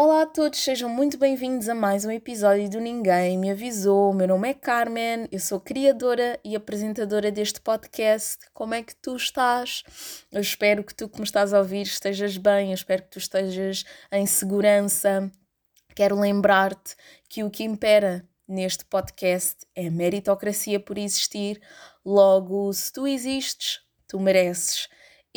Olá 0.00 0.22
a 0.22 0.26
todos, 0.26 0.60
sejam 0.60 0.88
muito 0.88 1.18
bem-vindos 1.18 1.68
a 1.68 1.74
mais 1.74 2.04
um 2.04 2.10
episódio 2.12 2.70
do 2.70 2.78
Ninguém 2.78 3.36
Me 3.36 3.50
Avisou. 3.50 4.12
O 4.12 4.14
meu 4.14 4.28
nome 4.28 4.48
é 4.48 4.54
Carmen, 4.54 5.26
eu 5.32 5.40
sou 5.40 5.58
criadora 5.58 6.38
e 6.44 6.54
apresentadora 6.54 7.32
deste 7.32 7.60
podcast. 7.60 8.38
Como 8.54 8.74
é 8.74 8.82
que 8.84 8.94
tu 8.94 9.16
estás? 9.16 9.82
Eu 10.30 10.40
espero 10.40 10.84
que 10.84 10.94
tu 10.94 11.08
que 11.08 11.18
me 11.18 11.24
estás 11.24 11.52
a 11.52 11.58
ouvir 11.58 11.82
estejas 11.82 12.36
bem, 12.36 12.68
eu 12.68 12.74
espero 12.74 13.02
que 13.02 13.10
tu 13.10 13.18
estejas 13.18 13.84
em 14.12 14.24
segurança. 14.24 15.32
Quero 15.96 16.20
lembrar-te 16.20 16.94
que 17.28 17.42
o 17.42 17.50
que 17.50 17.64
impera 17.64 18.24
neste 18.46 18.84
podcast 18.84 19.66
é 19.74 19.90
meritocracia 19.90 20.78
por 20.78 20.96
existir. 20.96 21.60
Logo, 22.04 22.72
se 22.72 22.92
tu 22.92 23.04
existes, 23.04 23.80
tu 24.06 24.20
mereces. 24.20 24.88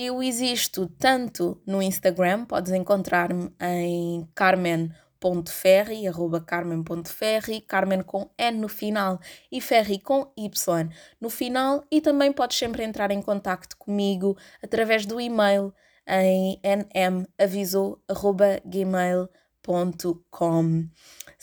Eu 0.03 0.23
existo 0.23 0.87
tanto 0.87 1.61
no 1.63 1.79
Instagram, 1.79 2.45
podes 2.45 2.71
encontrar-me 2.71 3.53
em 3.61 4.27
carmen.ferri, 4.33 6.07
arroba 6.07 6.41
carmen.ferri, 6.41 7.61
carmen 7.61 8.01
com 8.01 8.27
N 8.35 8.57
no 8.57 8.67
final 8.67 9.19
e 9.51 9.61
ferri 9.61 9.99
com 9.99 10.33
Y 10.35 10.89
no 11.19 11.29
final. 11.29 11.83
E 11.91 12.01
também 12.01 12.33
podes 12.33 12.57
sempre 12.57 12.83
entrar 12.83 13.11
em 13.11 13.21
contato 13.21 13.77
comigo 13.77 14.35
através 14.63 15.05
do 15.05 15.21
e-mail 15.21 15.71
em 16.07 16.59
nmavisou.gmail.com 16.63 19.40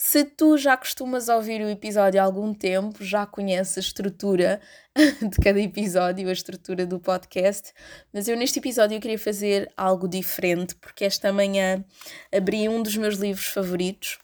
se 0.00 0.24
tu 0.24 0.56
já 0.56 0.76
costumas 0.76 1.28
ouvir 1.28 1.60
o 1.60 1.68
episódio 1.68 2.20
há 2.20 2.24
algum 2.24 2.54
tempo, 2.54 3.02
já 3.02 3.26
conheces 3.26 3.76
a 3.78 3.80
estrutura 3.80 4.60
de 4.96 5.36
cada 5.42 5.60
episódio, 5.60 6.28
a 6.28 6.32
estrutura 6.32 6.86
do 6.86 7.00
podcast, 7.00 7.72
mas 8.12 8.28
eu 8.28 8.36
neste 8.36 8.60
episódio 8.60 8.96
eu 8.96 9.00
queria 9.00 9.18
fazer 9.18 9.68
algo 9.76 10.06
diferente, 10.06 10.76
porque 10.76 11.04
esta 11.04 11.32
manhã 11.32 11.84
abri 12.32 12.68
um 12.68 12.80
dos 12.80 12.96
meus 12.96 13.16
livros 13.16 13.46
favoritos, 13.46 14.18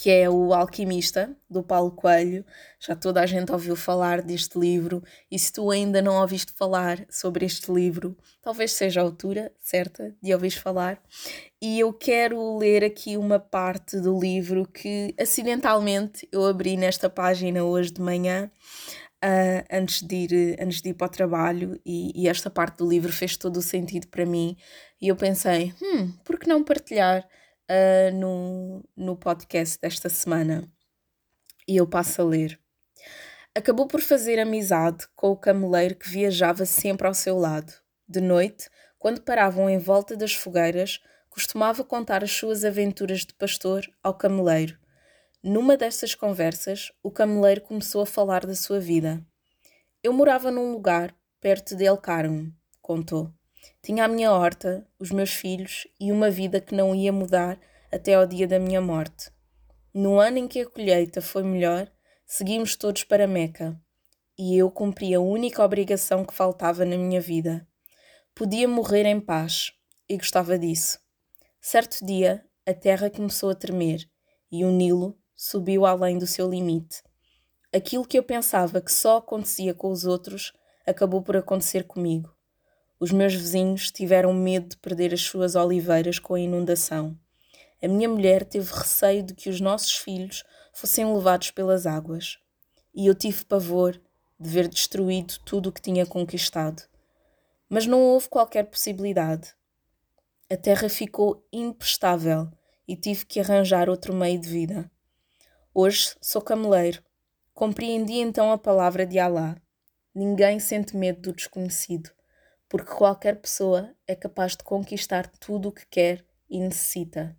que 0.00 0.10
é 0.10 0.30
O 0.30 0.54
Alquimista, 0.54 1.36
do 1.50 1.60
Paulo 1.60 1.90
Coelho. 1.90 2.44
Já 2.78 2.94
toda 2.94 3.20
a 3.20 3.26
gente 3.26 3.50
ouviu 3.50 3.74
falar 3.74 4.22
deste 4.22 4.56
livro, 4.56 5.02
e 5.28 5.36
se 5.36 5.52
tu 5.52 5.72
ainda 5.72 6.00
não 6.00 6.20
ouviste 6.20 6.52
falar 6.52 7.04
sobre 7.10 7.44
este 7.44 7.72
livro, 7.72 8.16
talvez 8.40 8.70
seja 8.70 9.00
a 9.00 9.02
altura 9.02 9.50
certa 9.58 10.14
de 10.22 10.32
ouvir 10.32 10.52
falar. 10.52 11.02
E 11.60 11.80
eu 11.80 11.92
quero 11.92 12.58
ler 12.58 12.84
aqui 12.84 13.16
uma 13.16 13.40
parte 13.40 13.98
do 13.98 14.16
livro 14.16 14.68
que 14.68 15.12
acidentalmente 15.18 16.28
eu 16.30 16.46
abri 16.46 16.76
nesta 16.76 17.10
página 17.10 17.64
hoje 17.64 17.90
de 17.90 18.00
manhã. 18.00 18.48
Uh, 19.16 19.66
antes, 19.68 20.00
de 20.00 20.14
ir, 20.14 20.56
antes 20.62 20.80
de 20.80 20.90
ir 20.90 20.94
para 20.94 21.08
o 21.08 21.10
trabalho, 21.10 21.80
e, 21.84 22.12
e 22.14 22.28
esta 22.28 22.48
parte 22.48 22.76
do 22.76 22.88
livro 22.88 23.12
fez 23.12 23.36
todo 23.36 23.56
o 23.56 23.62
sentido 23.62 24.06
para 24.06 24.24
mim. 24.24 24.56
E 25.02 25.08
eu 25.08 25.16
pensei: 25.16 25.74
hum, 25.82 26.12
por 26.24 26.38
que 26.38 26.48
não 26.48 26.62
partilhar 26.62 27.28
uh, 27.68 28.14
no, 28.14 28.84
no 28.96 29.16
podcast 29.16 29.78
desta 29.80 30.08
semana. 30.08 30.70
E 31.66 31.76
eu 31.76 31.86
passo 31.86 32.22
a 32.22 32.24
ler. 32.24 32.58
Acabou 33.54 33.86
por 33.86 34.00
fazer 34.00 34.38
amizade 34.38 35.06
com 35.14 35.30
o 35.30 35.36
cameleiro 35.36 35.96
que 35.96 36.08
viajava 36.08 36.64
sempre 36.64 37.06
ao 37.06 37.14
seu 37.14 37.36
lado. 37.38 37.72
De 38.08 38.20
noite, 38.20 38.70
quando 38.98 39.22
paravam 39.22 39.68
em 39.68 39.78
volta 39.78 40.16
das 40.16 40.32
fogueiras, 40.34 41.00
costumava 41.28 41.84
contar 41.84 42.24
as 42.24 42.32
suas 42.32 42.64
aventuras 42.64 43.20
de 43.20 43.34
pastor 43.34 43.88
ao 44.02 44.14
cameleiro. 44.14 44.78
Numa 45.42 45.76
dessas 45.76 46.14
conversas, 46.14 46.90
o 47.02 47.10
cameleiro 47.10 47.60
começou 47.60 48.02
a 48.02 48.06
falar 48.06 48.44
da 48.44 48.54
sua 48.54 48.80
vida. 48.80 49.24
Eu 50.02 50.12
morava 50.12 50.50
num 50.50 50.72
lugar 50.72 51.14
perto 51.40 51.76
de 51.76 51.84
El 51.84 51.98
Carmo, 51.98 52.52
contou. 52.80 53.37
Tinha 53.82 54.04
a 54.04 54.08
minha 54.08 54.32
horta, 54.32 54.86
os 54.98 55.10
meus 55.10 55.30
filhos 55.30 55.86
e 56.00 56.12
uma 56.12 56.30
vida 56.30 56.60
que 56.60 56.74
não 56.74 56.94
ia 56.94 57.12
mudar 57.12 57.58
até 57.92 58.14
ao 58.14 58.26
dia 58.26 58.46
da 58.46 58.58
minha 58.58 58.80
morte. 58.80 59.30
No 59.94 60.18
ano 60.18 60.38
em 60.38 60.48
que 60.48 60.60
a 60.60 60.66
colheita 60.66 61.20
foi 61.20 61.42
melhor, 61.42 61.90
seguimos 62.26 62.76
todos 62.76 63.04
para 63.04 63.26
Meca 63.26 63.80
e 64.38 64.56
eu 64.56 64.70
cumpri 64.70 65.14
a 65.14 65.20
única 65.20 65.64
obrigação 65.64 66.24
que 66.24 66.32
faltava 66.32 66.84
na 66.84 66.96
minha 66.96 67.20
vida. 67.20 67.66
Podia 68.34 68.68
morrer 68.68 69.04
em 69.04 69.20
paz 69.20 69.72
e 70.08 70.16
gostava 70.16 70.56
disso. 70.56 70.98
Certo 71.60 72.06
dia, 72.06 72.44
a 72.64 72.72
terra 72.72 73.10
começou 73.10 73.50
a 73.50 73.54
tremer 73.54 74.08
e 74.52 74.64
o 74.64 74.70
Nilo 74.70 75.18
subiu 75.34 75.84
além 75.84 76.18
do 76.18 76.26
seu 76.26 76.48
limite. 76.48 77.02
Aquilo 77.74 78.06
que 78.06 78.16
eu 78.16 78.22
pensava 78.22 78.80
que 78.80 78.92
só 78.92 79.16
acontecia 79.18 79.74
com 79.74 79.90
os 79.90 80.04
outros 80.04 80.52
acabou 80.86 81.20
por 81.20 81.36
acontecer 81.36 81.84
comigo. 81.84 82.32
Os 83.00 83.12
meus 83.12 83.32
vizinhos 83.32 83.92
tiveram 83.92 84.34
medo 84.34 84.70
de 84.70 84.76
perder 84.76 85.14
as 85.14 85.22
suas 85.22 85.54
oliveiras 85.54 86.18
com 86.18 86.34
a 86.34 86.40
inundação. 86.40 87.16
A 87.80 87.86
minha 87.86 88.08
mulher 88.08 88.44
teve 88.44 88.72
receio 88.72 89.22
de 89.22 89.34
que 89.34 89.48
os 89.48 89.60
nossos 89.60 89.92
filhos 89.98 90.42
fossem 90.72 91.04
levados 91.14 91.52
pelas 91.52 91.86
águas. 91.86 92.38
E 92.92 93.06
eu 93.06 93.14
tive 93.14 93.44
pavor 93.44 94.00
de 94.38 94.50
ver 94.50 94.66
destruído 94.66 95.38
tudo 95.44 95.68
o 95.68 95.72
que 95.72 95.80
tinha 95.80 96.04
conquistado. 96.04 96.82
Mas 97.68 97.86
não 97.86 98.02
houve 98.02 98.28
qualquer 98.28 98.64
possibilidade. 98.64 99.54
A 100.50 100.56
terra 100.56 100.88
ficou 100.88 101.46
imprestável 101.52 102.50
e 102.88 102.96
tive 102.96 103.24
que 103.26 103.38
arranjar 103.38 103.88
outro 103.88 104.12
meio 104.12 104.40
de 104.40 104.48
vida. 104.48 104.90
Hoje 105.72 106.16
sou 106.20 106.42
cameleiro. 106.42 107.00
Compreendi 107.54 108.14
então 108.14 108.50
a 108.50 108.58
palavra 108.58 109.06
de 109.06 109.20
Alá. 109.20 109.56
Ninguém 110.12 110.58
sente 110.58 110.96
medo 110.96 111.20
do 111.20 111.32
desconhecido 111.32 112.10
porque 112.68 112.92
qualquer 112.92 113.40
pessoa 113.40 113.94
é 114.06 114.14
capaz 114.14 114.52
de 114.52 114.62
conquistar 114.62 115.26
tudo 115.26 115.68
o 115.68 115.72
que 115.72 115.86
quer 115.86 116.24
e 116.48 116.60
necessita. 116.60 117.36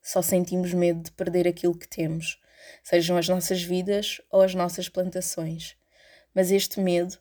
Só 0.00 0.22
sentimos 0.22 0.72
medo 0.72 1.02
de 1.02 1.12
perder 1.12 1.46
aquilo 1.46 1.76
que 1.76 1.88
temos, 1.88 2.40
sejam 2.82 3.16
as 3.16 3.28
nossas 3.28 3.62
vidas 3.62 4.20
ou 4.30 4.42
as 4.42 4.54
nossas 4.54 4.88
plantações. 4.88 5.76
Mas 6.34 6.50
este 6.50 6.80
medo 6.80 7.18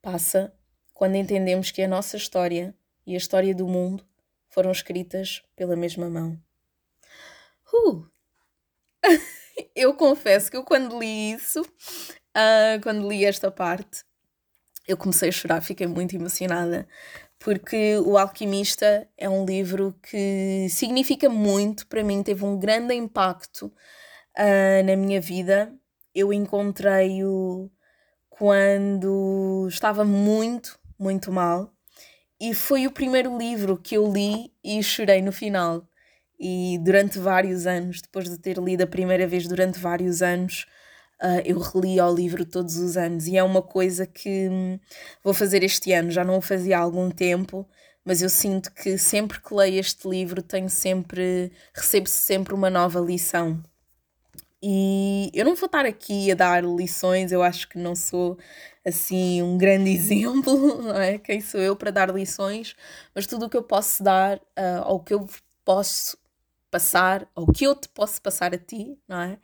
passa 0.00 0.54
quando 0.94 1.16
entendemos 1.16 1.70
que 1.70 1.82
a 1.82 1.88
nossa 1.88 2.16
história 2.16 2.74
e 3.06 3.14
a 3.14 3.18
história 3.18 3.54
do 3.54 3.66
mundo 3.66 4.06
foram 4.48 4.70
escritas 4.70 5.42
pela 5.56 5.74
mesma 5.74 6.08
mão. 6.08 6.38
Uh! 7.72 8.06
eu 9.74 9.94
confesso 9.94 10.50
que 10.50 10.56
eu 10.56 10.64
quando 10.64 10.98
li 10.98 11.32
isso, 11.32 11.62
uh, 11.62 12.80
quando 12.82 13.08
li 13.08 13.24
esta 13.24 13.50
parte, 13.50 14.04
eu 14.86 14.96
comecei 14.96 15.28
a 15.28 15.32
chorar, 15.32 15.60
fiquei 15.62 15.86
muito 15.86 16.14
emocionada, 16.14 16.86
porque 17.38 17.96
O 18.04 18.16
Alquimista 18.16 19.08
é 19.16 19.28
um 19.28 19.44
livro 19.44 19.94
que 20.02 20.68
significa 20.70 21.28
muito 21.28 21.86
para 21.86 22.04
mim, 22.04 22.22
teve 22.22 22.44
um 22.44 22.58
grande 22.58 22.94
impacto 22.94 23.66
uh, 23.66 24.86
na 24.86 24.96
minha 24.96 25.20
vida. 25.20 25.72
Eu 26.14 26.32
encontrei-o 26.32 27.70
quando 28.30 29.66
estava 29.68 30.04
muito, 30.04 30.78
muito 30.98 31.32
mal, 31.32 31.72
e 32.40 32.54
foi 32.54 32.86
o 32.86 32.92
primeiro 32.92 33.38
livro 33.38 33.76
que 33.76 33.96
eu 33.96 34.12
li 34.12 34.52
e 34.64 34.82
chorei 34.82 35.22
no 35.22 35.32
final. 35.32 35.86
E 36.40 36.76
durante 36.82 37.20
vários 37.20 37.68
anos, 37.68 38.02
depois 38.02 38.28
de 38.28 38.36
ter 38.36 38.58
lido 38.58 38.82
a 38.82 38.86
primeira 38.86 39.28
vez 39.28 39.46
durante 39.46 39.78
vários 39.78 40.22
anos, 40.22 40.66
Uh, 41.22 41.40
eu 41.44 41.58
reli 41.60 42.00
o 42.00 42.14
livro 42.14 42.44
todos 42.44 42.76
os 42.78 42.96
anos 42.96 43.28
e 43.28 43.36
é 43.36 43.42
uma 43.44 43.62
coisa 43.62 44.04
que 44.06 44.48
hum, 44.48 44.78
vou 45.22 45.32
fazer 45.32 45.62
este 45.62 45.92
ano, 45.92 46.10
já 46.10 46.24
não 46.24 46.38
o 46.38 46.40
fazia 46.40 46.78
há 46.78 46.80
algum 46.80 47.10
tempo, 47.10 47.64
mas 48.04 48.22
eu 48.22 48.28
sinto 48.28 48.72
que 48.72 48.98
sempre 48.98 49.40
que 49.40 49.54
leio 49.54 49.78
este 49.78 50.08
livro 50.08 50.42
tenho 50.42 50.68
sempre, 50.68 51.52
recebo 51.74 52.08
sempre 52.08 52.54
uma 52.54 52.68
nova 52.68 52.98
lição. 53.00 53.62
E 54.62 55.30
eu 55.34 55.44
não 55.44 55.56
vou 55.56 55.66
estar 55.66 55.84
aqui 55.84 56.30
a 56.30 56.34
dar 56.36 56.64
lições, 56.64 57.32
eu 57.32 57.42
acho 57.42 57.68
que 57.68 57.78
não 57.78 57.96
sou 57.96 58.38
assim 58.86 59.42
um 59.42 59.58
grande 59.58 59.90
exemplo, 59.94 60.82
não 60.82 61.00
é? 61.00 61.18
Quem 61.18 61.40
sou 61.40 61.60
eu 61.60 61.74
para 61.76 61.90
dar 61.90 62.14
lições, 62.14 62.76
mas 63.14 63.26
tudo 63.26 63.46
o 63.46 63.50
que 63.50 63.56
eu 63.56 63.62
posso 63.62 64.02
dar, 64.02 64.38
uh, 64.38 64.86
ou 64.86 65.00
que 65.00 65.14
eu 65.14 65.28
posso 65.64 66.16
passar, 66.70 67.28
ou 67.34 67.46
que 67.52 67.64
eu 67.66 67.74
te 67.74 67.88
posso 67.88 68.22
passar 68.22 68.54
a 68.54 68.58
ti, 68.58 68.98
não 69.08 69.20
é? 69.20 69.38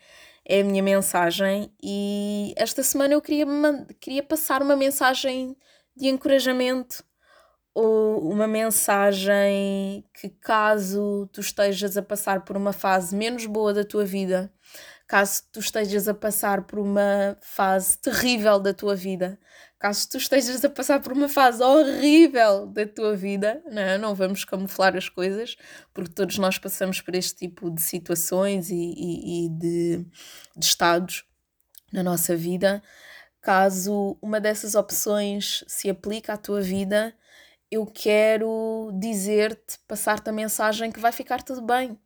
É 0.48 0.62
a 0.62 0.64
minha 0.64 0.82
mensagem 0.82 1.70
e 1.82 2.54
esta 2.56 2.82
semana 2.82 3.12
eu 3.12 3.20
queria, 3.20 3.46
queria 4.00 4.22
passar 4.22 4.62
uma 4.62 4.74
mensagem 4.74 5.54
de 5.94 6.08
encorajamento 6.08 7.04
ou 7.74 8.32
uma 8.32 8.46
mensagem 8.46 10.04
que 10.18 10.30
caso 10.30 11.28
tu 11.32 11.40
estejas 11.40 11.96
a 11.96 12.02
passar 12.02 12.44
por 12.44 12.56
uma 12.56 12.72
fase 12.72 13.14
menos 13.14 13.44
boa 13.46 13.74
da 13.74 13.84
tua 13.84 14.04
vida, 14.04 14.50
caso 15.08 15.42
tu 15.50 15.58
estejas 15.58 16.06
a 16.06 16.12
passar 16.12 16.64
por 16.64 16.78
uma 16.78 17.36
fase 17.40 17.96
terrível 17.98 18.60
da 18.60 18.74
tua 18.74 18.94
vida, 18.94 19.40
caso 19.78 20.06
tu 20.10 20.18
estejas 20.18 20.62
a 20.62 20.68
passar 20.68 21.00
por 21.00 21.12
uma 21.12 21.30
fase 21.30 21.62
horrível 21.62 22.66
da 22.66 22.86
tua 22.86 23.16
vida, 23.16 23.62
não, 23.70 23.82
é? 23.82 23.96
não 23.96 24.14
vamos 24.14 24.44
camuflar 24.44 24.94
as 24.94 25.08
coisas, 25.08 25.56
porque 25.94 26.12
todos 26.12 26.36
nós 26.36 26.58
passamos 26.58 27.00
por 27.00 27.14
este 27.14 27.34
tipo 27.36 27.70
de 27.70 27.80
situações 27.80 28.70
e, 28.70 28.74
e, 28.74 29.46
e 29.46 29.48
de, 29.48 30.06
de 30.54 30.66
estados 30.66 31.24
na 31.90 32.02
nossa 32.02 32.36
vida. 32.36 32.82
Caso 33.40 34.18
uma 34.20 34.38
dessas 34.40 34.74
opções 34.74 35.64
se 35.66 35.88
aplique 35.88 36.30
à 36.30 36.36
tua 36.36 36.60
vida, 36.60 37.14
eu 37.70 37.86
quero 37.86 38.90
dizer-te, 39.00 39.78
passar-te 39.88 40.28
a 40.28 40.32
mensagem 40.32 40.92
que 40.92 41.00
vai 41.00 41.12
ficar 41.12 41.42
tudo 41.42 41.62
bem. 41.62 41.98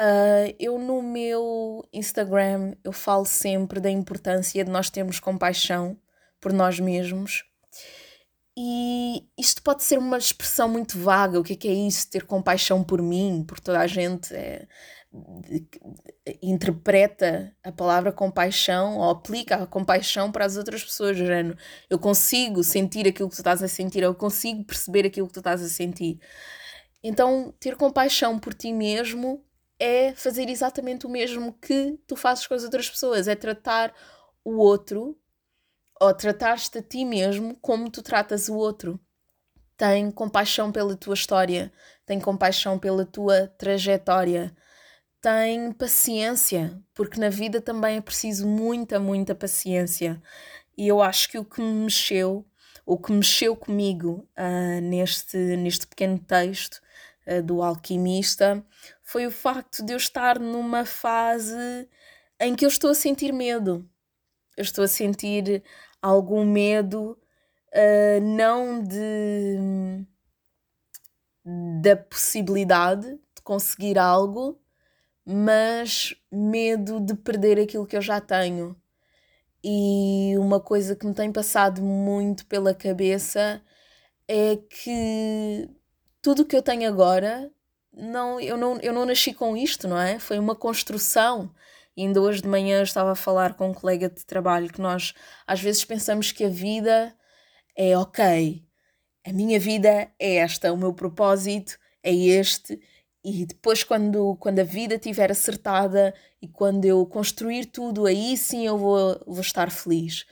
Uh, 0.00 0.54
eu 0.60 0.78
no 0.78 1.02
meu 1.02 1.82
Instagram 1.90 2.74
eu 2.84 2.92
falo 2.92 3.24
sempre 3.24 3.80
da 3.80 3.90
importância 3.90 4.62
de 4.62 4.70
nós 4.70 4.90
termos 4.90 5.18
compaixão 5.18 5.98
por 6.40 6.52
nós 6.52 6.78
mesmos. 6.78 7.44
E 8.58 9.26
isto 9.38 9.62
pode 9.62 9.82
ser 9.82 9.98
uma 9.98 10.16
expressão 10.16 10.68
muito 10.68 10.98
vaga. 10.98 11.38
O 11.38 11.44
que 11.44 11.52
é, 11.54 11.56
que 11.56 11.68
é 11.68 11.72
isso? 11.72 12.10
Ter 12.10 12.24
compaixão 12.24 12.82
por 12.82 13.02
mim, 13.02 13.44
por 13.46 13.60
toda 13.60 13.80
a 13.80 13.86
gente. 13.86 14.34
É, 14.34 14.66
interpreta 16.42 17.54
a 17.62 17.72
palavra 17.72 18.12
compaixão 18.12 18.98
ou 18.98 19.10
aplica 19.10 19.56
a 19.56 19.66
compaixão 19.66 20.32
para 20.32 20.44
as 20.44 20.56
outras 20.56 20.82
pessoas. 20.82 21.16
Género. 21.16 21.56
Eu 21.88 21.98
consigo 21.98 22.62
sentir 22.62 23.06
aquilo 23.06 23.28
que 23.28 23.36
tu 23.36 23.40
estás 23.40 23.62
a 23.62 23.68
sentir, 23.68 24.02
eu 24.02 24.14
consigo 24.14 24.64
perceber 24.64 25.06
aquilo 25.06 25.26
que 25.26 25.34
tu 25.34 25.40
estás 25.40 25.62
a 25.62 25.68
sentir. 25.68 26.18
Então, 27.02 27.54
ter 27.60 27.76
compaixão 27.76 28.38
por 28.38 28.54
ti 28.54 28.72
mesmo 28.72 29.45
é 29.78 30.14
fazer 30.14 30.48
exatamente 30.48 31.06
o 31.06 31.10
mesmo 31.10 31.52
que 31.54 31.98
tu 32.06 32.16
fazes 32.16 32.46
com 32.46 32.54
as 32.54 32.64
outras 32.64 32.88
pessoas, 32.88 33.28
é 33.28 33.34
tratar 33.34 33.94
o 34.44 34.56
outro 34.56 35.18
ou 36.00 36.14
tratar-te 36.14 36.78
a 36.78 36.82
ti 36.82 37.04
mesmo 37.04 37.56
como 37.60 37.90
tu 37.90 38.02
tratas 38.02 38.48
o 38.48 38.54
outro. 38.54 39.00
Tem 39.76 40.10
compaixão 40.10 40.72
pela 40.72 40.96
tua 40.96 41.14
história, 41.14 41.72
tem 42.06 42.18
compaixão 42.18 42.78
pela 42.78 43.04
tua 43.04 43.46
trajetória, 43.58 44.56
tem 45.20 45.72
paciência, 45.72 46.80
porque 46.94 47.20
na 47.20 47.28
vida 47.28 47.60
também 47.60 47.96
é 47.96 48.00
preciso 48.00 48.46
muita, 48.46 48.98
muita 48.98 49.34
paciência. 49.34 50.22
E 50.78 50.88
eu 50.88 51.02
acho 51.02 51.28
que 51.28 51.38
o 51.38 51.44
que 51.44 51.60
me 51.60 51.84
mexeu, 51.84 52.46
o 52.86 52.96
que 52.98 53.12
mexeu 53.12 53.56
comigo 53.56 54.28
uh, 54.38 54.80
neste, 54.80 55.36
neste 55.36 55.86
pequeno 55.86 56.18
texto 56.18 56.80
uh, 57.26 57.42
do 57.42 57.62
alquimista, 57.62 58.64
foi 59.02 59.26
o 59.26 59.30
facto 59.30 59.84
de 59.84 59.92
eu 59.92 59.96
estar 59.96 60.38
numa 60.38 60.84
fase 60.84 61.88
em 62.40 62.54
que 62.54 62.64
eu 62.64 62.68
estou 62.68 62.90
a 62.90 62.94
sentir 62.94 63.32
medo. 63.32 63.88
Eu 64.56 64.62
estou 64.62 64.84
a 64.84 64.88
sentir 64.88 65.62
algum 66.00 66.44
medo, 66.44 67.18
uh, 67.72 68.20
não 68.22 68.82
de 68.82 70.06
da 71.78 71.96
possibilidade 71.96 73.08
de 73.12 73.42
conseguir 73.44 73.98
algo, 73.98 74.60
mas 75.24 76.14
medo 76.30 77.00
de 77.00 77.14
perder 77.14 77.60
aquilo 77.60 77.86
que 77.86 77.96
eu 77.96 78.02
já 78.02 78.20
tenho. 78.20 78.76
E 79.62 80.34
uma 80.38 80.60
coisa 80.60 80.94
que 80.96 81.06
me 81.06 81.14
tem 81.14 81.32
passado 81.32 81.82
muito 81.82 82.46
pela 82.46 82.74
cabeça 82.74 83.60
é 84.28 84.56
que 84.56 85.68
tudo 86.26 86.42
o 86.42 86.44
que 86.44 86.56
eu 86.56 86.62
tenho 86.62 86.88
agora, 86.88 87.48
não, 87.92 88.40
eu, 88.40 88.56
não, 88.56 88.80
eu 88.80 88.92
não 88.92 89.06
nasci 89.06 89.32
com 89.32 89.56
isto, 89.56 89.86
não 89.86 89.96
é? 89.96 90.18
Foi 90.18 90.40
uma 90.40 90.56
construção. 90.56 91.54
E 91.96 92.02
ainda 92.02 92.20
hoje 92.20 92.42
de 92.42 92.48
manhã 92.48 92.82
estava 92.82 93.12
a 93.12 93.14
falar 93.14 93.54
com 93.54 93.70
um 93.70 93.72
colega 93.72 94.10
de 94.10 94.26
trabalho 94.26 94.68
que 94.68 94.80
nós 94.80 95.14
às 95.46 95.60
vezes 95.60 95.84
pensamos 95.84 96.32
que 96.32 96.42
a 96.42 96.48
vida 96.48 97.16
é 97.76 97.96
ok, 97.96 98.60
a 99.24 99.32
minha 99.32 99.60
vida 99.60 100.10
é 100.18 100.34
esta, 100.38 100.72
o 100.72 100.76
meu 100.76 100.92
propósito 100.92 101.78
é 102.02 102.12
este, 102.12 102.80
e 103.24 103.46
depois, 103.46 103.84
quando, 103.84 104.36
quando 104.40 104.58
a 104.58 104.64
vida 104.64 104.96
estiver 104.96 105.30
acertada 105.30 106.12
e 106.42 106.48
quando 106.48 106.86
eu 106.86 107.06
construir 107.06 107.66
tudo, 107.66 108.04
aí 108.04 108.36
sim 108.36 108.66
eu 108.66 108.76
vou, 108.76 109.22
vou 109.24 109.42
estar 109.42 109.70
feliz. 109.70 110.26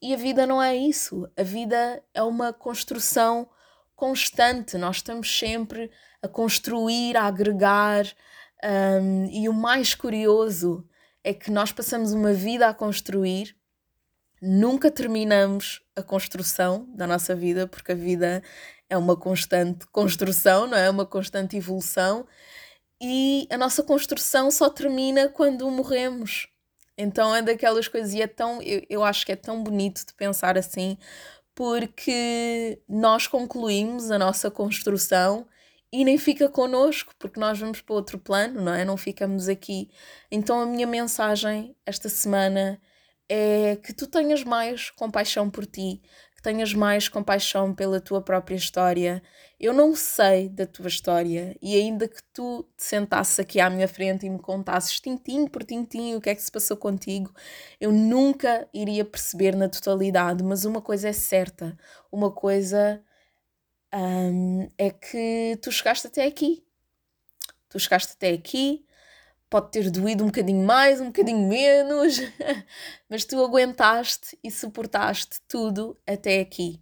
E 0.00 0.14
a 0.14 0.16
vida 0.16 0.46
não 0.46 0.62
é 0.62 0.74
isso. 0.74 1.30
A 1.36 1.42
vida 1.42 2.02
é 2.14 2.22
uma 2.22 2.50
construção 2.50 3.46
constante. 3.94 4.76
Nós 4.76 4.96
estamos 4.96 5.38
sempre 5.38 5.90
a 6.22 6.28
construir, 6.28 7.16
a 7.16 7.24
agregar. 7.24 8.06
Um, 8.62 9.26
e 9.26 9.48
o 9.48 9.52
mais 9.52 9.94
curioso 9.94 10.86
é 11.22 11.32
que 11.32 11.50
nós 11.50 11.72
passamos 11.72 12.12
uma 12.12 12.32
vida 12.32 12.68
a 12.68 12.74
construir, 12.74 13.56
nunca 14.40 14.90
terminamos 14.90 15.82
a 15.96 16.02
construção 16.02 16.86
da 16.94 17.06
nossa 17.06 17.34
vida, 17.34 17.66
porque 17.66 17.92
a 17.92 17.94
vida 17.94 18.42
é 18.88 18.96
uma 18.96 19.16
constante 19.16 19.86
construção, 19.86 20.66
não 20.66 20.76
é? 20.76 20.90
Uma 20.90 21.06
constante 21.06 21.56
evolução. 21.56 22.26
E 23.00 23.46
a 23.50 23.56
nossa 23.56 23.82
construção 23.82 24.50
só 24.50 24.68
termina 24.70 25.28
quando 25.28 25.70
morremos. 25.70 26.48
Então 26.96 27.34
é 27.34 27.42
daquelas 27.42 27.88
coisas, 27.88 28.14
e 28.14 28.22
é 28.22 28.26
tão, 28.26 28.62
eu, 28.62 28.82
eu 28.88 29.04
acho 29.04 29.26
que 29.26 29.32
é 29.32 29.36
tão 29.36 29.62
bonito 29.62 30.06
de 30.06 30.14
pensar 30.14 30.56
assim, 30.56 30.96
porque 31.54 32.82
nós 32.88 33.26
concluímos 33.26 34.10
a 34.10 34.18
nossa 34.18 34.50
construção 34.50 35.46
e 35.92 36.04
nem 36.04 36.18
fica 36.18 36.48
connosco, 36.48 37.14
porque 37.18 37.38
nós 37.38 37.58
vamos 37.58 37.80
para 37.80 37.94
outro 37.94 38.18
plano, 38.18 38.60
não 38.60 38.74
é? 38.74 38.84
Não 38.84 38.96
ficamos 38.96 39.48
aqui. 39.48 39.90
Então 40.30 40.60
a 40.60 40.66
minha 40.66 40.86
mensagem 40.86 41.76
esta 41.86 42.08
semana 42.08 42.80
é 43.28 43.76
que 43.76 43.92
tu 43.92 44.06
tenhas 44.06 44.42
mais 44.44 44.90
compaixão 44.90 45.48
por 45.48 45.64
ti, 45.66 46.02
tenhas 46.44 46.74
mais 46.74 47.08
compaixão 47.08 47.74
pela 47.74 47.98
tua 47.98 48.20
própria 48.20 48.54
história. 48.54 49.22
Eu 49.58 49.72
não 49.72 49.96
sei 49.96 50.48
da 50.48 50.66
tua 50.66 50.88
história 50.88 51.56
e 51.60 51.74
ainda 51.74 52.06
que 52.06 52.22
tu 52.34 52.68
te 52.76 52.84
sentasses 52.84 53.40
aqui 53.40 53.58
à 53.58 53.70
minha 53.70 53.88
frente 53.88 54.26
e 54.26 54.30
me 54.30 54.38
contasses 54.38 55.00
tintim 55.00 55.46
por 55.46 55.64
tintim 55.64 56.14
o 56.14 56.20
que 56.20 56.28
é 56.28 56.34
que 56.34 56.42
se 56.42 56.52
passou 56.52 56.76
contigo, 56.76 57.32
eu 57.80 57.90
nunca 57.90 58.68
iria 58.74 59.04
perceber 59.04 59.56
na 59.56 59.68
totalidade, 59.70 60.44
mas 60.44 60.66
uma 60.66 60.82
coisa 60.82 61.08
é 61.08 61.12
certa, 61.14 61.76
uma 62.12 62.30
coisa 62.30 63.02
um, 63.94 64.68
é 64.76 64.90
que 64.90 65.58
tu 65.62 65.72
chegaste 65.72 66.06
até 66.08 66.26
aqui. 66.26 66.62
Tu 67.70 67.78
chegaste 67.80 68.12
até 68.12 68.30
aqui, 68.32 68.84
pode 69.48 69.70
ter 69.70 69.90
doído 69.90 70.24
um 70.24 70.28
bocadinho 70.28 70.64
mais, 70.64 71.00
um 71.00 71.06
bocadinho 71.06 71.48
menos, 71.48 72.20
mas 73.08 73.24
tu 73.24 73.42
aguentaste 73.42 74.38
e 74.42 74.50
suportaste 74.50 75.40
tudo 75.46 75.96
até 76.06 76.40
aqui. 76.40 76.80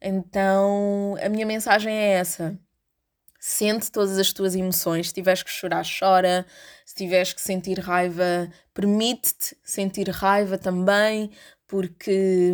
Então, 0.00 1.16
a 1.22 1.28
minha 1.28 1.46
mensagem 1.46 1.92
é 1.94 2.12
essa. 2.12 2.58
Sente 3.38 3.90
todas 3.90 4.18
as 4.18 4.32
tuas 4.32 4.54
emoções. 4.54 5.08
Se 5.08 5.14
tiveres 5.14 5.42
que 5.42 5.50
chorar, 5.50 5.84
chora. 5.84 6.46
Se 6.84 6.94
tiveres 6.94 7.32
que 7.32 7.40
sentir 7.40 7.78
raiva, 7.78 8.50
permite-te 8.74 9.56
sentir 9.62 10.08
raiva 10.10 10.58
também, 10.58 11.30
porque 11.70 12.52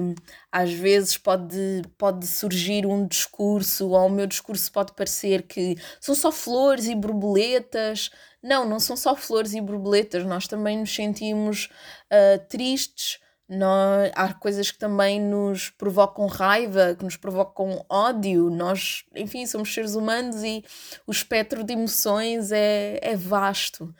às 0.52 0.70
vezes 0.70 1.16
pode, 1.16 1.82
pode 1.96 2.26
surgir 2.26 2.84
um 2.84 3.06
discurso, 3.06 3.88
ou 3.88 4.06
o 4.06 4.10
meu 4.10 4.26
discurso 4.26 4.70
pode 4.70 4.92
parecer 4.92 5.44
que 5.44 5.74
são 5.98 6.14
só 6.14 6.30
flores 6.30 6.84
e 6.86 6.94
borboletas. 6.94 8.10
Não, 8.42 8.68
não 8.68 8.78
são 8.78 8.94
só 8.94 9.16
flores 9.16 9.54
e 9.54 9.60
borboletas, 9.60 10.22
nós 10.26 10.46
também 10.46 10.78
nos 10.78 10.94
sentimos 10.94 11.70
uh, 12.12 12.46
tristes. 12.50 13.18
Nós, 13.48 14.12
há 14.14 14.34
coisas 14.34 14.70
que 14.70 14.78
também 14.78 15.18
nos 15.18 15.70
provocam 15.70 16.26
raiva, 16.26 16.94
que 16.94 17.04
nos 17.04 17.16
provocam 17.16 17.82
ódio. 17.88 18.50
Nós, 18.50 19.04
enfim, 19.14 19.46
somos 19.46 19.72
seres 19.72 19.94
humanos 19.94 20.42
e 20.44 20.62
o 21.06 21.10
espectro 21.10 21.64
de 21.64 21.72
emoções 21.72 22.52
é, 22.52 22.98
é 23.00 23.16
vasto. 23.16 23.94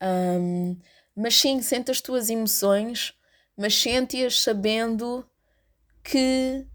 Um, 0.00 0.76
mas 1.16 1.34
sim, 1.34 1.60
sente 1.60 1.90
as 1.90 2.00
tuas 2.00 2.30
emoções 2.30 3.18
mas 3.60 3.74
sente-as 3.74 4.40
sabendo 4.40 5.22
que 6.02 6.66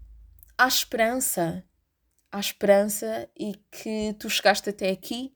há 0.56 0.68
esperança. 0.68 1.64
Há 2.30 2.38
esperança 2.38 3.28
e 3.36 3.56
que 3.72 4.14
tu 4.20 4.30
chegaste 4.30 4.70
até 4.70 4.90
aqui 4.90 5.34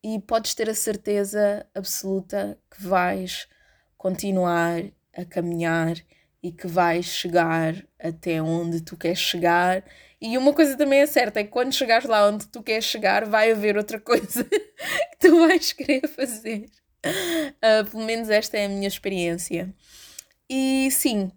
e 0.00 0.20
podes 0.20 0.54
ter 0.54 0.70
a 0.70 0.74
certeza 0.74 1.66
absoluta 1.74 2.56
que 2.70 2.84
vais 2.84 3.48
continuar 3.98 4.80
a 5.12 5.24
caminhar 5.24 5.96
e 6.40 6.52
que 6.52 6.68
vais 6.68 7.06
chegar 7.06 7.74
até 7.98 8.40
onde 8.40 8.80
tu 8.80 8.96
queres 8.96 9.18
chegar. 9.18 9.84
E 10.20 10.38
uma 10.38 10.52
coisa 10.52 10.76
também 10.76 11.00
é 11.00 11.06
certa: 11.06 11.40
é 11.40 11.44
que 11.44 11.50
quando 11.50 11.74
chegares 11.74 12.08
lá 12.08 12.28
onde 12.28 12.46
tu 12.46 12.62
queres 12.62 12.84
chegar, 12.84 13.24
vai 13.24 13.50
haver 13.50 13.76
outra 13.76 13.98
coisa 13.98 14.44
que 14.46 15.18
tu 15.18 15.36
vais 15.48 15.72
querer 15.72 16.06
fazer. 16.06 16.70
Uh, 17.04 17.90
pelo 17.90 18.04
menos 18.04 18.30
esta 18.30 18.56
é 18.56 18.66
a 18.66 18.68
minha 18.68 18.86
experiência. 18.86 19.74
E 20.52 20.90
sim, 20.90 21.30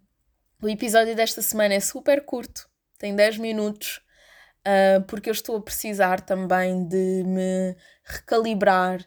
o 0.60 0.67
episódio 0.67 1.15
desta 1.15 1.39
semana 1.39 1.75
é 1.75 1.79
super 1.79 2.25
curto, 2.25 2.67
tem 2.98 3.15
10 3.15 3.38
minutos, 3.38 4.01
uh, 4.65 5.03
porque 5.03 5.29
eu 5.29 5.34
estou 5.34 5.55
a 5.55 5.62
precisar 5.62 6.20
também 6.20 6.88
de 6.88 7.24
me 7.24 7.75
recalibrar 8.03 9.05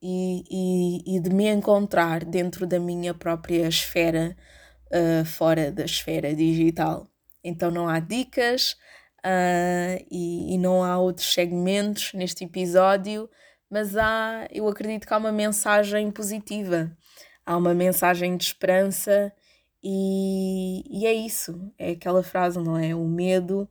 e, 0.00 0.44
e, 0.48 1.16
e 1.16 1.20
de 1.20 1.30
me 1.30 1.48
encontrar 1.48 2.24
dentro 2.24 2.68
da 2.68 2.78
minha 2.78 3.12
própria 3.12 3.66
esfera, 3.66 4.36
uh, 4.92 5.24
fora 5.24 5.72
da 5.72 5.84
esfera 5.84 6.32
digital. 6.36 7.10
Então 7.42 7.68
não 7.68 7.88
há 7.88 7.98
dicas 7.98 8.76
uh, 9.26 10.06
e, 10.08 10.54
e 10.54 10.58
não 10.58 10.84
há 10.84 10.96
outros 10.98 11.34
segmentos 11.34 12.12
neste 12.12 12.44
episódio, 12.44 13.28
mas 13.68 13.96
há, 13.96 14.46
eu 14.52 14.68
acredito 14.68 15.04
que 15.04 15.12
há 15.12 15.18
uma 15.18 15.32
mensagem 15.32 16.12
positiva, 16.12 16.96
há 17.44 17.56
uma 17.56 17.74
mensagem 17.74 18.36
de 18.36 18.44
esperança 18.44 19.32
e, 19.82 20.82
e 20.90 21.06
é 21.06 21.12
isso, 21.12 21.72
é 21.78 21.90
aquela 21.92 22.22
frase, 22.22 22.58
não 22.58 22.76
é? 22.76 22.94
O 22.94 23.06
medo 23.06 23.68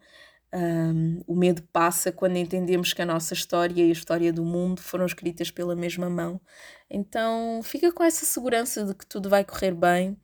Um, 0.54 1.22
o 1.28 1.36
medo 1.36 1.62
passa 1.74 2.12
quando 2.12 2.38
entendemos 2.38 2.94
que 2.94 3.02
a 3.02 3.06
nossa 3.06 3.34
história 3.34 3.84
e 3.86 3.90
a 3.90 3.94
história 3.94 4.34
do 4.34 4.46
mundo 4.46 4.82
foram 4.82 5.06
escritas 5.06 5.52
pela 5.52 5.76
mesma 5.76 6.10
mão. 6.10 6.42
Então 6.90 7.62
fica 7.64 7.92
com 7.92 8.04
essa 8.04 8.26
segurança 8.26 8.86
de 8.86 8.96
que 8.96 9.06
tudo 9.06 9.30
vai 9.30 9.44
correr 9.46 9.74
bem 9.74 10.18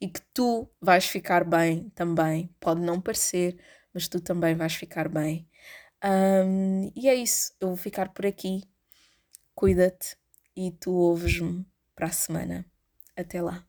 e 0.00 0.08
que 0.08 0.20
tu 0.34 0.68
vais 0.80 1.06
ficar 1.06 1.44
bem 1.44 1.90
também. 1.94 2.50
Pode 2.60 2.80
não 2.80 3.00
parecer, 3.00 3.58
mas 3.94 4.08
tu 4.08 4.20
também 4.20 4.54
vais 4.56 4.74
ficar 4.74 5.08
bem. 5.08 5.48
Um, 6.04 6.90
e 6.96 7.08
é 7.08 7.14
isso, 7.14 7.52
eu 7.60 7.68
vou 7.68 7.76
ficar 7.76 8.10
por 8.10 8.26
aqui. 8.26 8.62
Cuida-te 9.54 10.16
e 10.56 10.70
tu 10.72 10.92
ouves-me 10.92 11.66
para 11.94 12.06
a 12.08 12.12
semana. 12.12 12.64
Até 13.16 13.42
lá. 13.42 13.67